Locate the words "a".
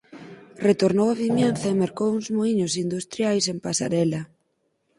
1.11-1.17